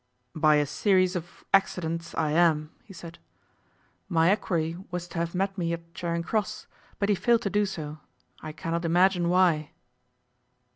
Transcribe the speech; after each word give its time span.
'By 0.33 0.55
a 0.55 0.65
series 0.65 1.15
of 1.15 1.43
accidents 1.53 2.15
I 2.15 2.31
am,' 2.31 2.71
he 2.83 2.91
said. 2.91 3.19
'My 4.09 4.31
equerry 4.31 4.75
was 4.89 5.07
to 5.09 5.19
have 5.19 5.35
met 5.35 5.55
me 5.59 5.73
at 5.73 5.93
Charing 5.93 6.23
Cross, 6.23 6.65
but 6.97 7.07
he 7.07 7.13
failed 7.13 7.43
to 7.43 7.51
do 7.51 7.67
so 7.67 7.99
I 8.41 8.51
cannot 8.51 8.83
imagine 8.83 9.29
why. 9.29 9.73